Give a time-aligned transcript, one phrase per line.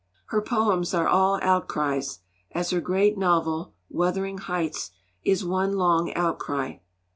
[0.29, 2.21] Her poems are all outcries,
[2.53, 4.89] as her great novel, Wuthering Heights,
[5.23, 6.77] is one long outcry.